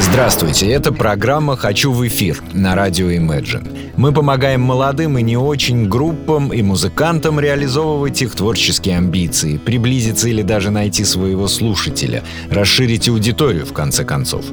Здравствуйте, 0.00 0.66
это 0.70 0.92
программа 0.92 1.56
«Хочу 1.56 1.92
в 1.92 2.06
эфир» 2.08 2.42
на 2.54 2.74
радио 2.74 3.10
Imagine. 3.10 3.92
Мы 3.96 4.12
помогаем 4.12 4.62
молодым 4.62 5.18
и 5.18 5.22
не 5.22 5.36
очень 5.36 5.90
группам 5.90 6.54
и 6.54 6.62
музыкантам 6.62 7.38
реализовывать 7.38 8.22
их 8.22 8.34
творческие 8.34 8.96
амбиции, 8.96 9.58
приблизиться 9.58 10.28
или 10.28 10.40
даже 10.40 10.70
найти 10.70 11.04
своего 11.04 11.48
слушателя, 11.48 12.24
расширить 12.50 13.10
аудиторию 13.10 13.66
в 13.66 13.74
конце 13.74 14.04
концов. 14.04 14.46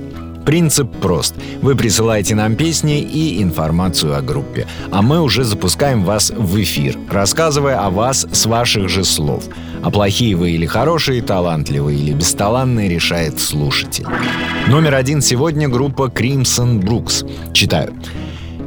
Принцип 0.47 0.89
прост. 1.01 1.35
Вы 1.61 1.75
присылаете 1.75 2.33
нам 2.33 2.55
песни 2.55 3.01
и 3.01 3.43
информацию 3.43 4.17
о 4.17 4.21
группе, 4.21 4.65
а 4.91 5.01
мы 5.01 5.21
уже 5.21 5.43
запускаем 5.43 6.05
вас 6.05 6.29
в 6.29 6.63
эфир, 6.63 6.97
рассказывая 7.11 7.85
о 7.85 7.89
вас 7.89 8.25
с 8.31 8.45
ваших 8.45 8.87
же 8.87 9.03
слов. 9.03 9.43
А 9.83 9.91
плохие 9.91 10.37
вы 10.37 10.51
или 10.51 10.65
хорошие, 10.65 11.21
талантливые 11.21 11.99
или 11.99 12.13
бесталанные 12.13 12.87
решает 12.87 13.41
слушатель. 13.41 14.07
Номер 14.69 14.95
один 14.95 15.21
сегодня 15.21 15.67
группа 15.67 16.03
Crimson 16.03 16.79
Brooks. 16.79 17.29
Читаю. 17.51 17.93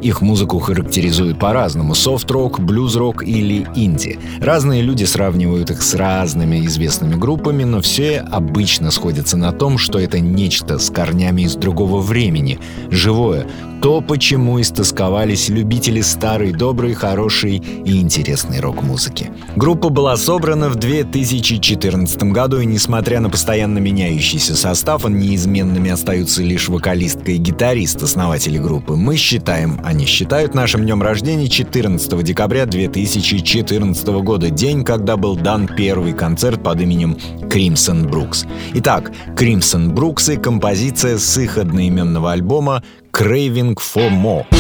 Их 0.03 0.23
музыку 0.23 0.59
характеризуют 0.59 1.39
по-разному— 1.39 1.95
софт-рок, 1.97 2.59
блюз-рок 2.61 3.23
или 3.23 3.67
инди. 3.75 4.19
Разные 4.41 4.83
люди 4.83 5.05
сравнивают 5.05 5.71
их 5.71 5.83
с 5.83 5.95
разными 5.95 6.65
известными 6.67 7.17
группами, 7.17 7.65
но 7.65 7.81
все 7.83 8.21
обычно 8.21 8.91
сходятся 8.91 9.37
на 9.37 9.53
том, 9.53 9.77
что 9.77 9.99
это 9.99 10.19
нечто 10.21 10.79
с 10.79 10.91
корнями 10.91 11.43
из 11.43 11.55
другого 11.55 12.01
времени, 12.01 12.59
живое, 12.91 13.47
то, 13.81 14.03
почему 14.03 14.61
истосковались 14.61 15.49
любители 15.49 16.03
старой, 16.03 16.53
доброй, 16.53 16.93
хорошей 16.93 17.57
и 17.57 18.01
интересной 18.01 18.61
рок-музыки. 18.61 19.33
Группа 19.57 19.89
была 19.89 20.17
собрана 20.17 20.69
в 20.69 20.75
2014 20.77 22.23
году, 22.25 22.61
и 22.61 22.67
несмотря 22.67 23.21
на 23.21 23.31
постоянно 23.31 23.79
меняющийся 23.79 24.55
состав, 24.55 25.09
неизменными 25.09 25.91
остаются 25.91 26.43
лишь 26.43 26.69
вокалистка 26.69 27.33
и 27.33 27.37
гитарист, 27.37 28.03
основатели 28.03 28.59
группы. 28.59 28.97
Мы 28.97 29.17
считаем, 29.17 29.81
они 29.83 30.05
считают 30.05 30.55
нашим 30.55 30.83
днем 30.83 31.03
рождения 31.03 31.49
14 31.49 32.23
декабря 32.23 32.67
2014 32.67 34.07
года, 34.09 34.51
день, 34.51 34.85
когда 34.85 35.17
был 35.17 35.37
дан 35.37 35.67
первый 35.67 36.13
концерт 36.13 36.63
под 36.63 36.83
именем 36.83 37.17
Crimson 37.49 38.09
Brooks. 38.09 38.47
Итак, 38.75 39.11
Crimson 39.37 39.95
Brooks 39.95 40.35
и 40.35 40.37
композиция 40.37 41.19
с 41.19 41.39
их 41.39 41.57
одноименного 41.57 42.33
альбома 42.33 42.83
Craving 43.13 43.75
for 43.77 44.09
More. 44.11 44.60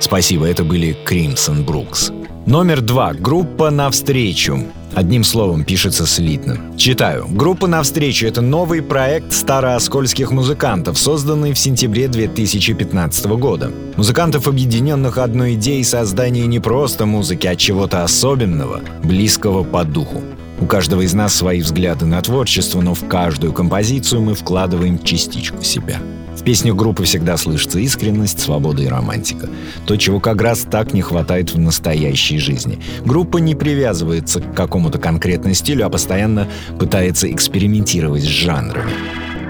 Спасибо, 0.00 0.46
это 0.46 0.64
были 0.64 0.96
Crimson 1.06 1.64
Brooks. 1.64 2.12
Номер 2.46 2.80
два. 2.80 3.12
Группа 3.12 3.70
«Навстречу». 3.70 4.64
Одним 4.94 5.22
словом, 5.22 5.62
пишется 5.62 6.06
слитно. 6.06 6.58
Читаю. 6.76 7.28
Группа 7.28 7.68
«Навстречу»— 7.68 8.26
это 8.28 8.40
новый 8.40 8.82
проект 8.82 9.32
старооскольских 9.32 10.32
музыкантов, 10.32 10.98
созданный 10.98 11.52
в 11.52 11.58
сентябре 11.58 12.08
2015 12.08 13.26
года. 13.36 13.70
Музыкантов, 13.96 14.48
объединенных 14.48 15.18
одной 15.18 15.54
идеей 15.54 15.84
создания 15.84 16.46
не 16.46 16.58
просто 16.58 17.06
музыки, 17.06 17.46
а 17.46 17.54
чего-то 17.54 18.02
особенного, 18.02 18.80
близкого 19.04 19.62
по 19.62 19.84
духу. 19.84 20.22
У 20.60 20.66
каждого 20.66 21.00
из 21.00 21.14
нас 21.14 21.34
свои 21.34 21.62
взгляды 21.62 22.04
на 22.04 22.20
творчество, 22.20 22.82
но 22.82 22.94
в 22.94 23.08
каждую 23.08 23.52
композицию 23.54 24.20
мы 24.20 24.34
вкладываем 24.34 25.02
частичку 25.02 25.64
себя. 25.64 26.00
В 26.36 26.44
песнях 26.44 26.76
группы 26.76 27.04
всегда 27.04 27.36
слышится 27.36 27.78
искренность, 27.78 28.40
свобода 28.40 28.82
и 28.82 28.86
романтика. 28.86 29.48
То, 29.86 29.96
чего 29.96 30.20
как 30.20 30.40
раз 30.42 30.60
так 30.70 30.92
не 30.92 31.02
хватает 31.02 31.52
в 31.52 31.58
настоящей 31.58 32.38
жизни. 32.38 32.78
Группа 33.04 33.38
не 33.38 33.54
привязывается 33.54 34.40
к 34.40 34.54
какому-то 34.54 34.98
конкретному 34.98 35.54
стилю, 35.54 35.86
а 35.86 35.90
постоянно 35.90 36.46
пытается 36.78 37.30
экспериментировать 37.30 38.22
с 38.22 38.26
жанрами. 38.26 38.92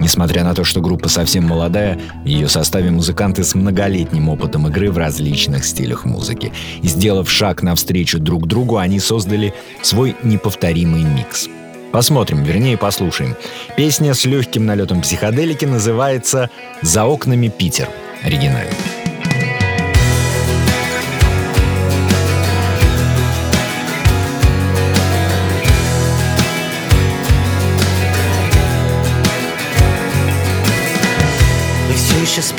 Несмотря 0.00 0.44
на 0.44 0.54
то, 0.54 0.64
что 0.64 0.80
группа 0.80 1.08
совсем 1.08 1.44
молодая, 1.44 2.00
в 2.24 2.26
ее 2.26 2.48
составе 2.48 2.90
музыканты 2.90 3.44
с 3.44 3.54
многолетним 3.54 4.30
опытом 4.30 4.66
игры 4.66 4.90
в 4.90 4.98
различных 4.98 5.64
стилях 5.64 6.04
музыки. 6.04 6.52
И 6.82 6.88
сделав 6.88 7.30
шаг 7.30 7.62
навстречу 7.62 8.18
друг 8.18 8.46
другу, 8.46 8.78
они 8.78 8.98
создали 8.98 9.54
свой 9.82 10.16
неповторимый 10.22 11.02
микс. 11.02 11.48
Посмотрим, 11.92 12.42
вернее 12.44 12.78
послушаем. 12.78 13.36
Песня 13.76 14.14
с 14.14 14.24
легким 14.24 14.64
налетом 14.64 15.02
психоделики 15.02 15.64
называется 15.64 16.48
«За 16.82 17.04
окнами 17.04 17.48
Питер». 17.48 17.88
Оригинально. 18.22 18.70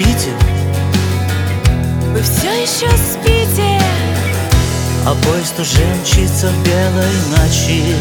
Спите? 0.02 0.32
Вы 2.14 2.22
все 2.22 2.62
еще 2.62 2.90
спите? 2.98 3.80
А 5.06 5.16
поезд 5.16 5.60
уже 5.60 5.84
мчится 6.02 6.48
в 6.50 6.64
белой 6.64 7.14
ночи. 7.30 7.96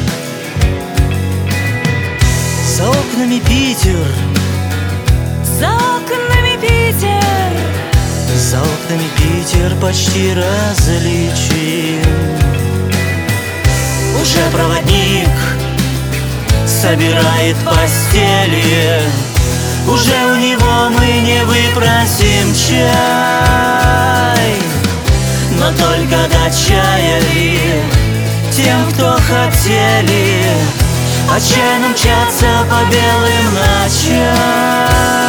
За 2.76 2.88
окнами 2.88 3.40
Питер. 3.40 4.06
За 5.58 5.68
окнами 5.72 6.58
Питер. 6.60 7.52
За 8.36 8.58
окнами 8.60 9.08
Питер 9.16 9.74
почти 9.80 10.34
различим. 10.34 12.02
Уже 14.20 14.50
проводник 14.52 15.28
собирает 16.66 17.56
постели 17.64 19.00
Уже 19.88 20.32
у 20.32 20.36
него 20.36 20.88
мы 20.90 21.06
не 21.20 21.44
выпросим 21.44 22.54
чай. 22.54 22.90
Но 25.58 25.66
только 25.72 26.28
до 26.28 26.50
чая 26.50 27.20
ли 27.32 27.58
Тем, 28.52 28.90
кто 28.92 29.12
хотели. 29.12 30.44
Отчаянно 31.34 31.88
мчаться 31.88 32.66
по 32.68 32.80
белым 32.90 33.54
ночам 33.54 35.19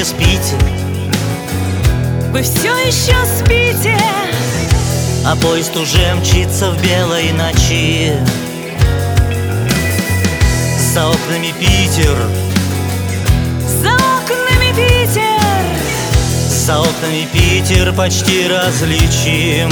еще 0.00 0.04
спите, 0.04 0.56
Вы 2.32 2.42
все 2.42 2.74
еще 2.78 3.14
спите? 3.38 3.98
а 5.26 5.36
поезд 5.36 5.76
уже 5.76 6.14
мчится 6.14 6.70
в 6.70 6.82
белой 6.82 7.30
ночи. 7.32 8.12
За 10.94 11.06
окнами 11.06 11.52
Питер, 11.58 12.16
За 13.82 13.92
окнами 13.92 14.72
Питер. 14.74 15.64
За 16.48 16.80
окнами 16.80 17.28
Питер 17.32 17.92
почти 17.92 18.48
различим. 18.48 19.70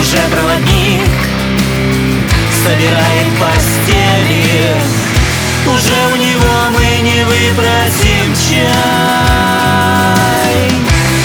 Уже 0.00 0.18
проводник 0.30 1.10
собирает 2.64 3.28
постели 3.38 5.09
Уже 5.66 6.00
у 6.12 6.16
него 6.16 6.70
мы 6.70 6.86
не 7.02 7.24
выпросим 7.24 8.34
чай. 8.34 8.70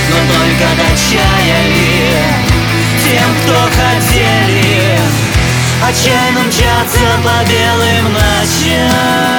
Но 0.09 0.17
только 0.33 0.67
до 0.77 0.87
чая 0.97 1.61
ли 1.67 1.89
Тем, 3.03 3.29
кто 3.41 3.57
хотели. 3.77 4.99
Отчаянно 5.87 6.41
мчаться 6.47 7.07
по 7.23 7.37
белым 7.49 8.05
ночам 8.13 9.35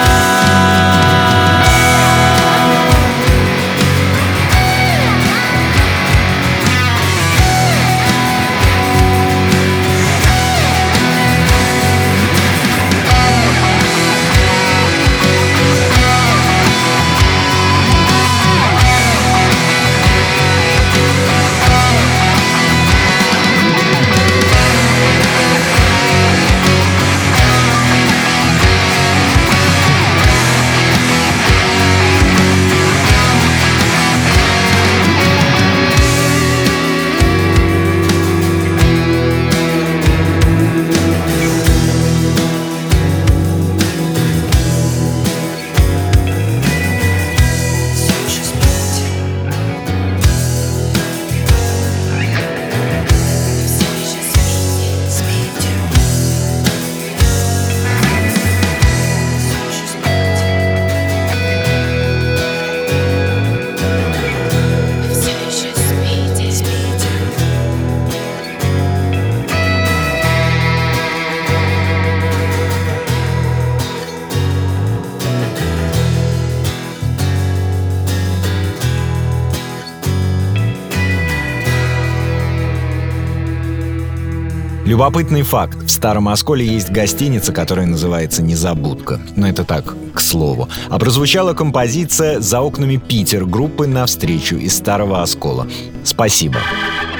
Любопытный 84.96 85.42
факт. 85.42 85.76
В 85.82 85.90
Старом 85.90 86.26
Осколе 86.26 86.64
есть 86.64 86.90
гостиница, 86.90 87.52
которая 87.52 87.84
называется 87.84 88.42
«Незабудка». 88.42 89.20
Но 89.36 89.46
это 89.46 89.62
так, 89.62 89.94
к 90.14 90.20
слову. 90.20 90.70
А 90.88 90.98
прозвучала 90.98 91.52
композиция 91.52 92.40
«За 92.40 92.62
окнами 92.62 92.96
Питер» 92.96 93.44
группы 93.44 93.86
«Навстречу» 93.86 94.56
из 94.56 94.74
Старого 94.74 95.20
Оскола. 95.20 95.66
Спасибо. 96.02 96.56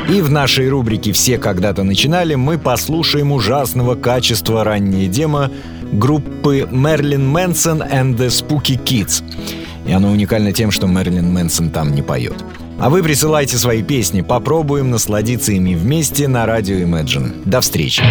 И 0.09 0.23
в 0.23 0.30
нашей 0.30 0.71
рубрике 0.71 1.12
«Все 1.12 1.37
когда-то 1.37 1.83
начинали» 1.83 2.35
мы 2.35 2.56
послушаем 2.56 3.30
ужасного 3.30 3.95
качества 3.95 4.64
раннее 4.64 5.06
демо 5.06 5.50
группы 5.92 6.66
Мерлин 6.71 7.28
Мэнсон 7.28 7.83
and 7.83 8.16
the 8.16 8.28
Spooky 8.28 8.83
Kids. 8.83 9.23
И 9.87 9.92
оно 9.92 10.11
уникально 10.11 10.54
тем, 10.54 10.71
что 10.71 10.87
Мерлин 10.87 11.30
Мэнсон 11.30 11.68
там 11.68 11.95
не 11.95 12.00
поет. 12.00 12.42
А 12.78 12.90
вы 12.90 13.02
присылайте 13.02 13.56
свои 13.56 13.83
песни, 13.83 14.21
попробуем 14.21 14.90
насладиться 14.90 15.52
ими 15.52 15.75
вместе 15.75 16.28
на 16.28 16.45
радио 16.45 16.76
Imagine. 16.76 17.42
До 17.45 17.61
встречи! 17.61 18.02